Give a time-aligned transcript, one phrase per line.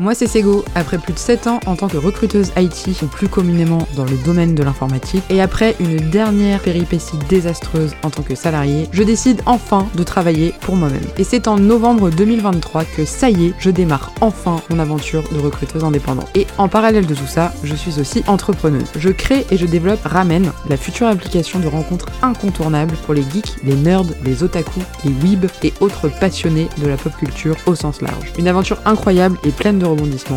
[0.00, 3.86] Moi c'est Sego, après plus de 7 ans en tant que recruteuse IT, plus communément
[3.96, 8.88] dans le domaine de l'informatique, et après une dernière péripétie désastreuse en tant que salarié,
[8.92, 11.04] je décide enfin de travailler pour moi-même.
[11.18, 15.38] Et c'est en novembre 2023 que ça y est, je démarre enfin mon aventure de
[15.38, 16.30] recruteuse indépendante.
[16.34, 18.88] Et en parallèle de tout ça, je suis aussi entrepreneuse.
[18.96, 23.56] Je crée et je développe Ramen, la future application de rencontre incontournable pour les geeks,
[23.64, 28.00] les nerds, les otaku, les weebs et autres passionnés de la pop culture au sens
[28.00, 28.32] large.
[28.38, 29.89] Une aventure incroyable et pleine de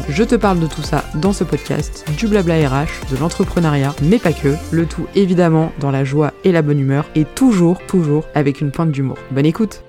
[0.09, 4.17] Je te parle de tout ça dans ce podcast, du blabla RH, de l'entrepreneuriat, mais
[4.17, 8.25] pas que, le tout évidemment dans la joie et la bonne humeur et toujours, toujours
[8.33, 9.17] avec une pointe d'humour.
[9.31, 9.83] Bonne écoute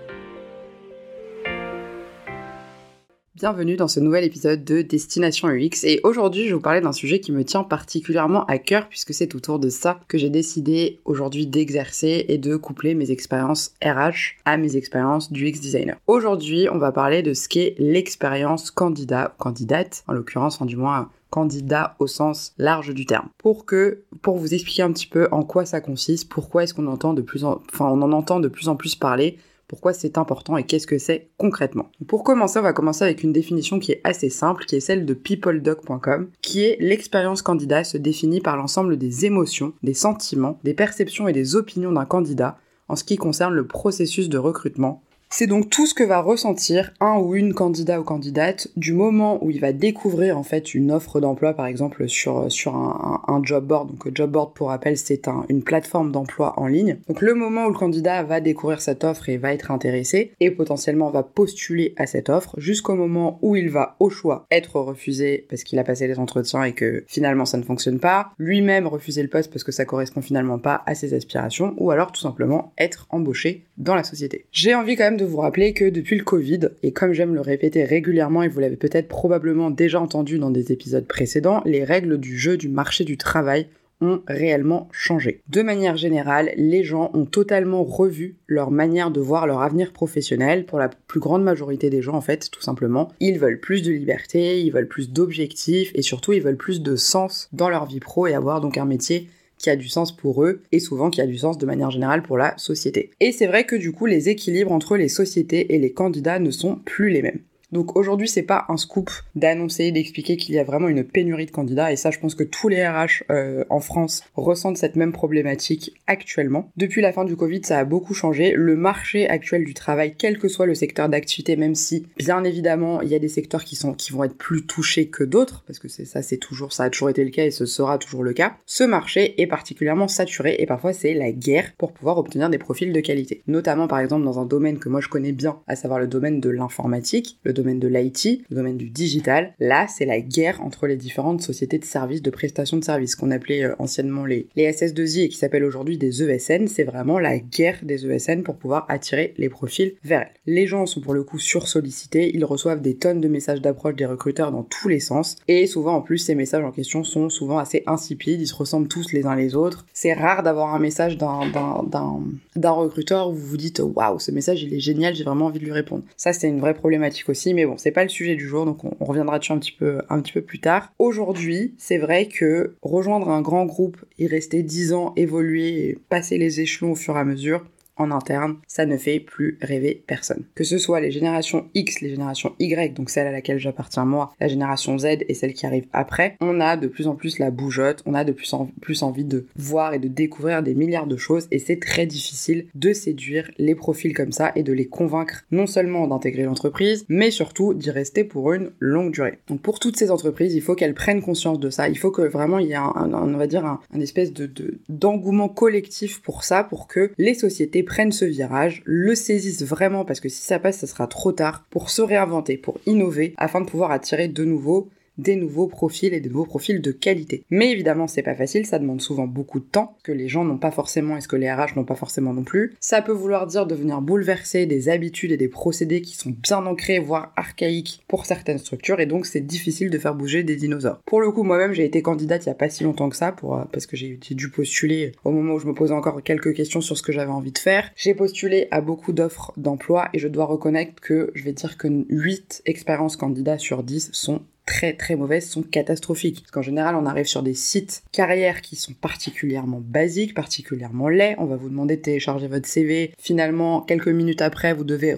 [3.45, 6.93] Bienvenue dans ce nouvel épisode de Destination UX et aujourd'hui je vais vous parler d'un
[6.93, 11.01] sujet qui me tient particulièrement à cœur puisque c'est autour de ça que j'ai décidé
[11.05, 15.99] aujourd'hui d'exercer et de coupler mes expériences RH à mes expériences du UX designer.
[16.07, 21.11] Aujourd'hui on va parler de ce qu'est l'expérience candidat, candidate en l'occurrence, en du moins
[21.29, 23.29] candidat au sens large du terme.
[23.37, 26.87] Pour que, pour vous expliquer un petit peu en quoi ça consiste, pourquoi est-ce qu'on
[26.87, 29.37] entend de plus en, enfin on en entend de plus en plus parler,
[29.75, 31.91] pourquoi c'est important et qu'est-ce que c'est concrètement.
[32.07, 35.05] Pour commencer, on va commencer avec une définition qui est assez simple, qui est celle
[35.05, 40.75] de peopledoc.com, qui est l'expérience candidat se définit par l'ensemble des émotions, des sentiments, des
[40.75, 42.57] perceptions et des opinions d'un candidat
[42.89, 45.03] en ce qui concerne le processus de recrutement,
[45.37, 49.45] c'est donc tout ce que va ressentir un ou une candidat ou candidate du moment
[49.45, 53.67] où il va découvrir en fait une offre d'emploi par exemple sur, sur un, job
[53.67, 53.89] board.
[53.89, 56.99] Donc job board pour rappel c'est une plateforme d'emploi en ligne.
[57.09, 60.53] Donc le moment où le candidat va découvrir cette offre et va être intéressé et
[60.53, 65.47] potentiellement va postuler à cette offre jusqu'au moment où il va au choix être refusé
[65.51, 69.23] parce qu'il a passé les entretiens et que finalement ça ne fonctionne pas, lui-même refuser
[69.23, 72.73] le poste parce que ça correspond finalement pas à ses aspirations ou alors tout simplement
[72.79, 74.47] être embauché dans la société.
[74.53, 77.41] J'ai envie quand même de vous rappeler que depuis le Covid, et comme j'aime le
[77.41, 82.19] répéter régulièrement et vous l'avez peut-être probablement déjà entendu dans des épisodes précédents, les règles
[82.19, 83.67] du jeu du marché du travail
[84.01, 85.41] ont réellement changé.
[85.49, 90.67] De manière générale, les gens ont totalement revu leur manière de voir leur avenir professionnel.
[90.67, 93.93] Pour la plus grande majorité des gens, en fait, tout simplement, ils veulent plus de
[93.93, 98.01] liberté, ils veulent plus d'objectifs et surtout ils veulent plus de sens dans leur vie
[98.01, 99.29] pro et avoir donc un métier
[99.59, 102.23] qui a du sens pour eux et souvent qui a du sens de manière générale
[102.23, 103.11] pour la société.
[103.21, 106.51] Et c'est vrai que du coup les équilibres entre les sociétés et les candidats ne
[106.51, 107.41] sont plus les mêmes.
[107.75, 111.51] Donc aujourd'hui, c'est pas un scoop d'annoncer, d'expliquer qu'il y a vraiment une pénurie de
[111.51, 115.11] candidats, et ça, je pense que tous les RH euh, en France ressentent cette même
[115.11, 116.71] problématique actuellement.
[116.77, 118.53] Depuis la fin du Covid, ça a beaucoup changé.
[118.53, 123.01] Le marché actuel du travail, quel que soit le secteur d'activité, même si, bien évidemment,
[123.01, 125.81] il y a des secteurs qui sont qui vont être plus touchés que d'autres, parce
[125.81, 128.23] que c'est ça, c'est toujours, ça a toujours été le cas et ce sera toujours
[128.23, 128.55] le cas.
[128.67, 132.93] Ce marché est particulièrement saturé et parfois c'est la guerre pour pouvoir obtenir des profils
[132.93, 133.43] de qualité.
[133.49, 136.39] Notamment, par exemple, dans un domaine que moi je connais bien, à savoir le domaine
[136.39, 139.55] de l'informatique, le domaine de l'IT, le domaine du digital.
[139.59, 143.31] Là, c'est la guerre entre les différentes sociétés de services, de prestations de services, qu'on
[143.31, 146.69] appelait euh, anciennement les, les SS2I et qui s'appellent aujourd'hui des ESN.
[146.69, 150.35] C'est vraiment la guerre des ESN pour pouvoir attirer les profils vers elles.
[150.47, 154.07] Les gens sont pour le coup sursollicités, ils reçoivent des tonnes de messages d'approche des
[154.07, 157.59] recruteurs dans tous les sens, et souvent en plus ces messages en question sont souvent
[157.59, 159.87] assez insipides, ils se ressemblent tous les uns les autres.
[159.93, 164.75] C'est rare d'avoir un message d'un recruteur où vous vous dites waouh, ce message il
[164.75, 166.05] est génial, j'ai vraiment envie de lui répondre.
[166.17, 168.85] Ça c'est une vraie problématique aussi mais bon, c'est pas le sujet du jour, donc
[168.85, 170.93] on, reviendra dessus un petit peu, un petit peu plus tard.
[170.99, 176.39] Aujourd'hui, c'est vrai que rejoindre un grand groupe, y rester 10 ans, évoluer et passer
[176.39, 177.65] les échelons au fur et à mesure,
[177.97, 180.45] en interne, ça ne fait plus rêver personne.
[180.55, 184.33] Que ce soit les générations X, les générations Y, donc celle à laquelle j'appartiens moi,
[184.41, 187.51] la génération Z et celle qui arrive après, on a de plus en plus la
[187.51, 191.07] bougeotte, on a de plus en plus envie de voir et de découvrir des milliards
[191.07, 194.87] de choses et c'est très difficile de séduire les profils comme ça et de les
[194.87, 199.39] convaincre non seulement d'intégrer l'entreprise, mais surtout d'y rester pour une longue durée.
[199.49, 202.23] Donc pour toutes ces entreprises, il faut qu'elles prennent conscience de ça, il faut que
[202.23, 204.51] vraiment il y ait un, on va dire un, espèce de
[204.89, 210.21] d'engouement collectif pour ça, pour que les sociétés prennent ce virage, le saisissent vraiment parce
[210.21, 213.67] que si ça passe, ça sera trop tard pour se réinventer, pour innover, afin de
[213.67, 214.89] pouvoir attirer de nouveau
[215.19, 217.45] des nouveaux profils et des nouveaux profils de qualité.
[217.51, 220.59] Mais évidemment, c'est pas facile, ça demande souvent beaucoup de temps, que les gens n'ont
[220.59, 222.75] pas forcément et ce que les RH n'ont pas forcément non plus.
[222.81, 226.65] Ça peut vouloir dire de venir bouleverser des habitudes et des procédés qui sont bien
[226.67, 231.01] ancrés, voire archaïques pour certaines structures, et donc c'est difficile de faire bouger des dinosaures.
[231.07, 233.33] Pour le coup, moi-même, j'ai été candidate il y a pas si longtemps que ça,
[233.33, 236.55] pour, euh, parce que j'ai dû postuler au moment où je me posais encore quelques
[236.55, 237.91] questions sur ce que j'avais envie de faire.
[237.97, 241.89] J'ai postulé à beaucoup d'offres d'emploi et je dois reconnaître que je vais dire que
[242.09, 246.41] 8 expériences candidats sur 10 sont très très mauvaises sont catastrophiques.
[246.41, 251.37] Parce qu'en général, on arrive sur des sites carrières qui sont particulièrement basiques, particulièrement laids.
[251.39, 253.13] On va vous demander de télécharger votre CV.
[253.19, 255.17] Finalement, quelques minutes après, vous devez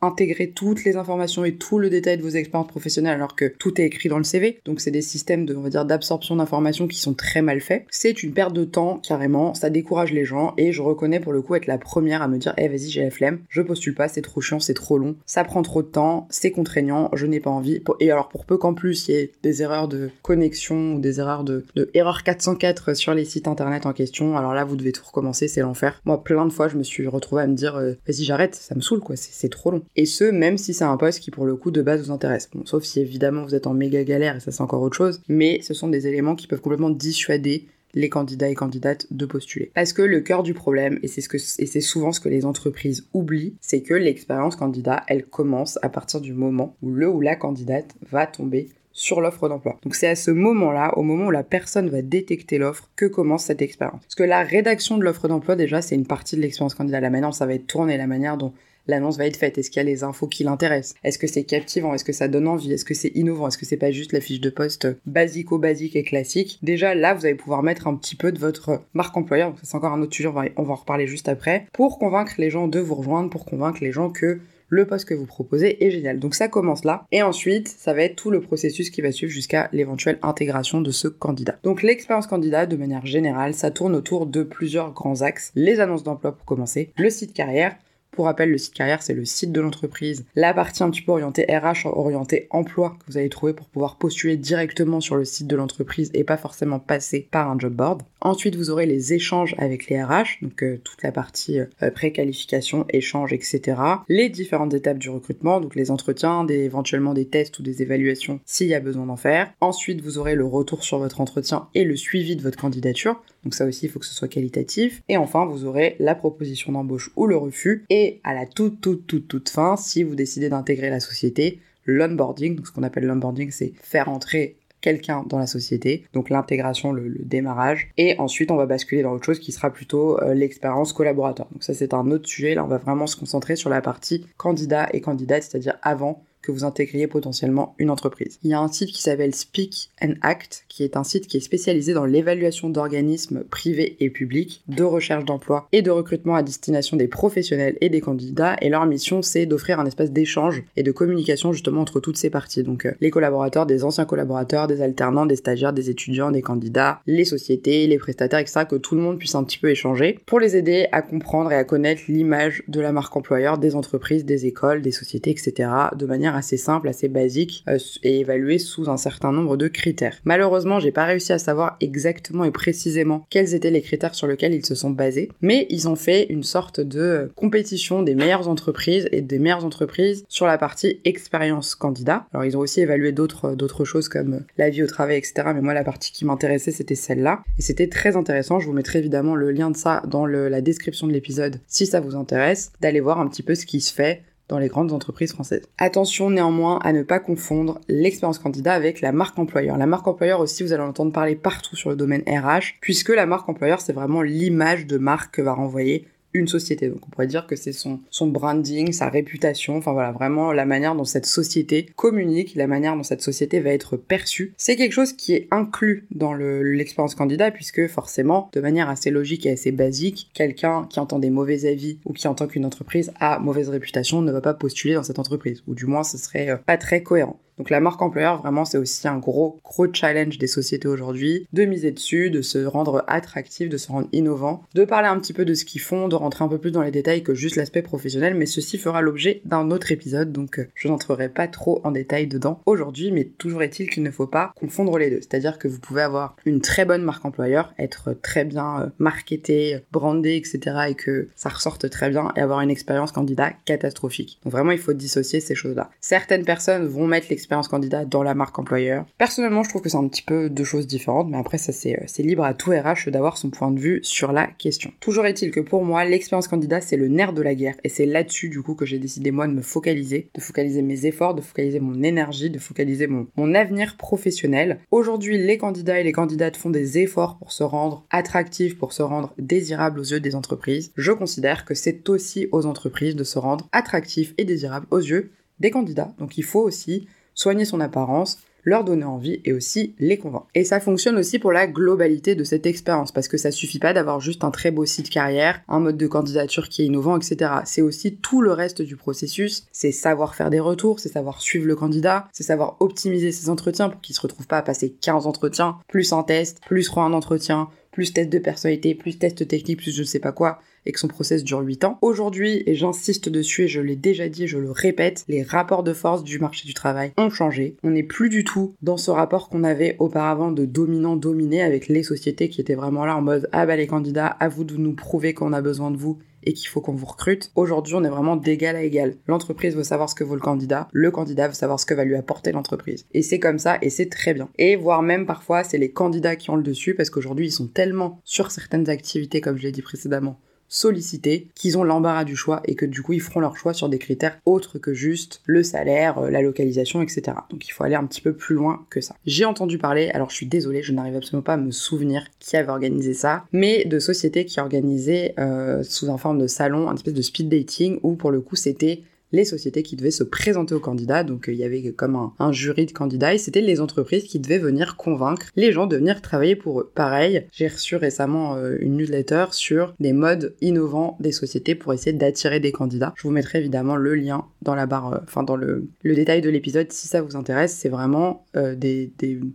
[0.00, 3.80] réintégrer toutes les informations et tout le détail de vos expériences professionnelles alors que tout
[3.80, 4.60] est écrit dans le CV.
[4.64, 7.84] Donc c'est des systèmes de, on va dire, d'absorption d'informations qui sont très mal faits.
[7.90, 9.54] C'est une perte de temps, carrément.
[9.54, 12.38] Ça décourage les gens et je reconnais pour le coup être la première à me
[12.38, 15.16] dire, eh vas-y, j'ai la flemme, je postule pas, c'est trop chiant, c'est trop long,
[15.26, 17.82] ça prend trop de temps, c'est contraignant, je n'ai pas envie.
[18.00, 21.20] Et alors pour peu qu'en plus il y ait des erreurs de connexion ou des
[21.20, 24.92] erreurs de, de erreur 404 sur les sites internet en question, alors là vous devez
[24.92, 26.00] tout recommencer, c'est l'enfer.
[26.04, 28.74] Moi plein de fois je me suis retrouvée à me dire euh, vas-y j'arrête, ça
[28.74, 29.82] me saoule quoi, c'est trop long.
[29.96, 32.48] Et ce même si c'est un poste qui pour le coup de base vous intéresse.
[32.52, 35.20] Bon, sauf si évidemment vous êtes en méga galère et ça c'est encore autre chose,
[35.28, 37.66] mais ce sont des éléments qui peuvent complètement dissuader
[37.98, 39.72] les candidats et candidates de postuler.
[39.74, 43.82] Parce que le cœur du problème, et c'est souvent ce que les entreprises oublient, c'est
[43.82, 48.28] que l'expérience candidat, elle commence à partir du moment où le ou la candidate va
[48.28, 49.78] tomber sur l'offre d'emploi.
[49.82, 53.44] Donc c'est à ce moment-là, au moment où la personne va détecter l'offre, que commence
[53.44, 54.02] cette expérience.
[54.02, 57.00] Parce que la rédaction de l'offre d'emploi, déjà, c'est une partie de l'expérience candidat.
[57.00, 58.52] La manière ça va être tourné, la manière dont
[58.88, 60.96] l'annonce va être faite Est-ce qu'il y a les infos qui l'intéressent?
[61.04, 61.94] Est-ce que c'est captivant?
[61.94, 62.72] Est-ce que ça donne envie?
[62.72, 63.48] Est-ce que c'est innovant?
[63.48, 66.58] Est-ce que c'est pas juste la fiche de poste basico-basique et classique?
[66.62, 69.54] Déjà là, vous allez pouvoir mettre un petit peu de votre marque employeur.
[69.62, 71.66] c'est encore un autre sujet, on va, en reparler juste après.
[71.72, 74.40] Pour convaincre les gens de vous rejoindre, pour convaincre les gens que
[74.70, 76.18] le poste que vous proposez est génial.
[76.18, 77.04] Donc ça commence là.
[77.10, 80.90] Et ensuite, ça va être tout le processus qui va suivre jusqu'à l'éventuelle intégration de
[80.90, 81.58] ce candidat.
[81.62, 85.52] Donc l'expérience candidat, de manière générale, ça tourne autour de plusieurs grands axes.
[85.54, 87.76] Les annonces d'emploi pour commencer, le site carrière,
[88.18, 90.24] pour rappel, le site carrière, c'est le site de l'entreprise.
[90.34, 93.94] La partie un petit peu orientée RH, orientée emploi que vous allez trouver pour pouvoir
[93.94, 98.02] postuler directement sur le site de l'entreprise et pas forcément passer par un job board.
[98.20, 102.84] Ensuite, vous aurez les échanges avec les RH, donc euh, toute la partie euh, préqualification,
[102.90, 103.80] échange, etc.
[104.08, 108.66] Les différentes étapes du recrutement, donc les entretiens, éventuellement des tests ou des évaluations s'il
[108.66, 109.52] y a besoin d'en faire.
[109.60, 113.22] Ensuite, vous aurez le retour sur votre entretien et le suivi de votre candidature.
[113.44, 115.02] Donc ça aussi, il faut que ce soit qualitatif.
[115.08, 117.84] Et enfin, vous aurez la proposition d'embauche ou le refus.
[117.90, 122.56] Et à la toute, toute, toute, toute fin, si vous décidez d'intégrer la société, l'onboarding,
[122.56, 127.14] donc ce qu'on appelle l'onboarding, c'est faire entrer quelqu'un dans la société, donc l'intégration, le,
[127.20, 131.46] démarrage, et ensuite on va basculer dans autre chose qui sera plutôt euh, l'expérience collaborateur.
[131.52, 134.26] Donc ça c'est un autre sujet, là on va vraiment se concentrer sur la partie
[134.36, 138.38] candidat et candidate, c'est-à-dire avant que vous intégriez potentiellement une entreprise.
[138.42, 141.36] Il y a un site qui s'appelle Speak and Act, qui est un site qui
[141.36, 146.42] est spécialisé dans l'évaluation d'organismes privés et publics, de recherche d'emploi et de recrutement à
[146.42, 148.56] destination des professionnels et des candidats.
[148.60, 152.30] Et leur mission, c'est d'offrir un espace d'échange et de communication justement entre toutes ces
[152.30, 152.62] parties.
[152.62, 157.00] Donc euh, les collaborateurs, des anciens collaborateurs, des alternants, des stagiaires, des étudiants, des candidats,
[157.06, 158.60] les sociétés, les prestataires, etc.
[158.68, 161.56] Que tout le monde puisse un petit peu échanger pour les aider à comprendre et
[161.56, 165.70] à connaître l'image de la marque employeur des entreprises, des écoles, des sociétés, etc.
[165.96, 170.18] de manière assez simple, assez basique euh, et évalué sous un certain nombre de critères.
[170.24, 174.54] Malheureusement, j'ai pas réussi à savoir exactement et précisément quels étaient les critères sur lesquels
[174.54, 179.08] ils se sont basés, mais ils ont fait une sorte de compétition des meilleures entreprises
[179.12, 182.26] et des meilleures entreprises sur la partie expérience candidat.
[182.32, 185.50] Alors ils ont aussi évalué d'autres d'autres choses comme la vie au travail, etc.
[185.54, 188.60] Mais moi la partie qui m'intéressait c'était celle-là et c'était très intéressant.
[188.60, 192.00] Je vous mettrai évidemment le lien de ça dans la description de l'épisode si ça
[192.00, 195.32] vous intéresse d'aller voir un petit peu ce qui se fait dans les grandes entreprises
[195.32, 195.68] françaises.
[195.78, 199.76] Attention néanmoins à ne pas confondre l'expérience candidat avec la marque employeur.
[199.76, 203.10] La marque employeur aussi, vous allez en entendre parler partout sur le domaine RH, puisque
[203.10, 206.88] la marque employeur, c'est vraiment l'image de marque que va renvoyer une société.
[206.88, 210.66] Donc on pourrait dire que c'est son, son branding, sa réputation, enfin voilà, vraiment la
[210.66, 214.54] manière dont cette société communique, la manière dont cette société va être perçue.
[214.56, 219.46] C'est quelque chose qui est inclus dans l'expérience candidat puisque forcément, de manière assez logique
[219.46, 223.38] et assez basique, quelqu'un qui entend des mauvais avis ou qui entend qu'une entreprise a
[223.38, 226.56] mauvaise réputation ne va pas postuler dans cette entreprise, ou du moins ce serait euh,
[226.56, 227.40] pas très cohérent.
[227.58, 231.64] Donc la marque employeur, vraiment, c'est aussi un gros, gros challenge des sociétés aujourd'hui, de
[231.64, 235.44] miser dessus, de se rendre attractif, de se rendre innovant, de parler un petit peu
[235.44, 237.82] de ce qu'ils font, de rentrer un peu plus dans les détails que juste l'aspect
[237.82, 241.90] professionnel, mais ceci fera l'objet d'un autre épisode, donc euh, je n'entrerai pas trop en
[241.90, 245.20] détail dedans aujourd'hui, mais toujours est-il qu'il ne faut pas confondre les deux.
[245.20, 249.80] C'est-à-dire que vous pouvez avoir une très bonne marque employeur, être très bien euh, marketé,
[249.90, 254.38] brandé, etc., et que ça ressorte très bien, et avoir une expérience candidat catastrophique.
[254.44, 255.90] Donc vraiment, il faut dissocier ces choses-là.
[256.00, 259.06] Certaines personnes vont mettre l'expérience candidat dans la marque employeur.
[259.18, 261.98] Personnellement, je trouve que c'est un petit peu deux choses différentes, mais après, ça c'est
[261.98, 264.92] euh, libre à tout RH d'avoir son point de vue sur la question.
[265.00, 268.06] Toujours est-il que pour moi, l'expérience candidat, c'est le nerf de la guerre, et c'est
[268.06, 271.40] là-dessus du coup que j'ai décidé moi de me focaliser, de focaliser mes efforts, de
[271.40, 274.80] focaliser mon énergie, de focaliser mon, mon avenir professionnel.
[274.90, 279.02] Aujourd'hui, les candidats et les candidates font des efforts pour se rendre attractifs, pour se
[279.02, 280.92] rendre désirables aux yeux des entreprises.
[280.96, 285.30] Je considère que c'est aussi aux entreprises de se rendre attractifs et désirables aux yeux
[285.60, 286.14] des candidats.
[286.18, 287.08] Donc il faut aussi
[287.38, 290.48] soigner son apparence, leur donner envie et aussi les convaincre.
[290.54, 293.92] Et ça fonctionne aussi pour la globalité de cette expérience parce que ça suffit pas
[293.92, 297.52] d'avoir juste un très beau site carrière, un mode de candidature qui est innovant, etc.
[297.64, 301.66] C'est aussi tout le reste du processus, c'est savoir faire des retours, c'est savoir suivre
[301.66, 305.26] le candidat, c'est savoir optimiser ses entretiens pour qu'il se retrouve pas à passer 15
[305.26, 309.90] entretiens, plus un test, plus un entretien, plus test de personnalité, plus test technique, plus
[309.90, 311.98] je sais pas quoi et que son process dure 8 ans.
[312.00, 315.92] Aujourd'hui, et j'insiste dessus et je l'ai déjà dit je le répète, les rapports de
[315.92, 317.76] force du marché du travail ont changé.
[317.82, 322.04] On n'est plus du tout dans ce rapport qu'on avait auparavant de dominant-dominé avec les
[322.04, 324.94] sociétés qui étaient vraiment là en mode ah bah les candidats, à vous de nous
[324.94, 327.50] prouver qu'on a besoin de vous et qu'il faut qu'on vous recrute.
[327.54, 329.16] Aujourd'hui, on est vraiment d'égal à égal.
[329.26, 332.04] L'entreprise veut savoir ce que vaut le candidat, le candidat veut savoir ce que va
[332.04, 333.06] lui apporter l'entreprise.
[333.12, 334.48] Et c'est comme ça, et c'est très bien.
[334.58, 337.68] Et voire même parfois, c'est les candidats qui ont le dessus, parce qu'aujourd'hui, ils sont
[337.68, 342.60] tellement sur certaines activités, comme je l'ai dit précédemment, sollicités qu'ils ont l'embarras du choix
[342.64, 345.62] et que du coup ils feront leur choix sur des critères autres que juste le
[345.62, 347.22] salaire, euh, la localisation, etc.
[347.50, 349.16] Donc il faut aller un petit peu plus loin que ça.
[349.26, 352.56] J'ai entendu parler, alors je suis désolée, je n'arrive absolument pas à me souvenir qui
[352.56, 356.94] avait organisé ça, mais de sociétés qui organisaient euh, sous un forme de salon un
[356.94, 360.74] espèce de speed dating où pour le coup c'était les sociétés qui devaient se présenter
[360.74, 361.24] aux candidats.
[361.24, 364.38] Donc euh, il y avait comme un, jury de candidats et c'était les entreprises qui
[364.38, 366.90] devaient venir convaincre les gens de venir travailler pour eux.
[366.94, 372.12] Pareil, j'ai reçu récemment euh, une newsletter sur des modes innovants des sociétés pour essayer
[372.12, 373.12] d'attirer des candidats.
[373.16, 376.50] Je vous mettrai évidemment le lien dans la barre, euh, enfin dans le, détail de
[376.50, 377.76] l'épisode si ça vous intéresse.
[377.76, 379.12] C'est vraiment des,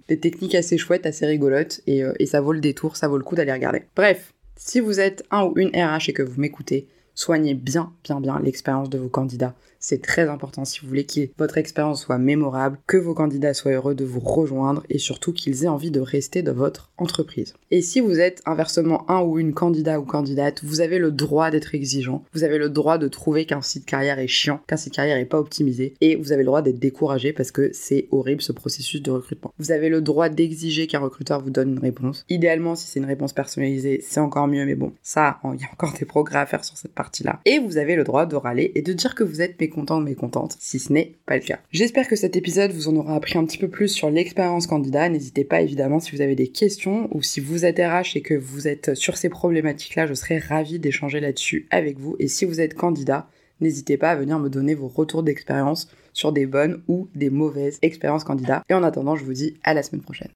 [0.08, 3.36] techniques assez chouettes, assez rigolotes et, et ça vaut le détour, ça vaut le coup
[3.36, 3.84] d'aller regarder.
[3.96, 8.20] Bref, si vous êtes un ou une RH et que vous m'écoutez, soignez bien, bien,
[8.20, 9.54] bien l'expérience de vos candidats.
[9.86, 13.74] C'est très important si vous voulez que votre expérience soit mémorable, que vos candidats soient
[13.74, 17.54] heureux de vous rejoindre et surtout qu'ils aient envie de rester dans votre entreprise.
[17.70, 21.52] Et si vous êtes inversement un ou une candidat ou candidate, vous avez le droit
[21.52, 22.24] d'être exigeant.
[22.34, 25.26] Vous avez le droit de trouver qu'un site carrière est chiant, qu'un site carrière est
[25.26, 29.02] pas optimisé et vous avez le droit d'être découragé parce que c'est horrible ce processus
[29.02, 29.54] de recrutement.
[29.60, 32.24] Vous avez le droit d'exiger qu'un recruteur vous donne une réponse.
[32.30, 35.72] Idéalement, si c'est une réponse personnalisée, c'est encore mieux, mais bon, ça, il y a
[35.74, 37.42] encore des progrès à faire sur cette partie-là.
[37.44, 40.00] Et vous avez le droit de râler et de dire que vous êtes mécontent ou
[40.00, 41.60] mécontente, si ce n'est pas le cas.
[41.72, 45.10] J'espère que cet épisode vous en aura appris un petit peu plus sur l'expérience candidat.
[45.10, 48.34] N'hésitez pas évidemment si vous avez des questions ou si vous êtes RH et que
[48.34, 52.16] vous êtes sur ces problématiques-là, je serais ravie d'échanger là-dessus avec vous.
[52.20, 53.28] Et si vous êtes candidat,
[53.62, 57.80] n'hésitez pas à venir me donner vos retours d'expérience sur des bonnes ou des mauvaises
[57.82, 58.64] expériences candidats.
[58.70, 60.30] Et en attendant, je vous dis à la semaine prochaine.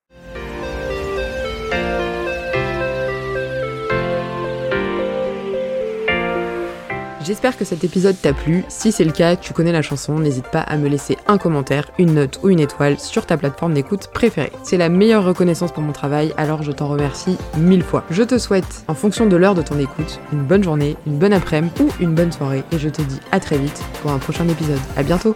[7.28, 8.64] J'espère que cet épisode t'a plu.
[8.70, 11.92] Si c'est le cas, tu connais la chanson, n'hésite pas à me laisser un commentaire,
[12.00, 14.54] une note ou une étoile sur ta plateforme d'écoute préférée.
[14.64, 18.06] C'est la meilleure reconnaissance pour mon travail, alors je t'en remercie mille fois.
[18.12, 21.34] Je te souhaite, en fonction de l'heure de ton écoute, une bonne journée, une bonne
[21.34, 24.48] après-midi ou une bonne soirée et je te dis à très vite pour un prochain
[24.48, 24.80] épisode.
[24.96, 25.36] À bientôt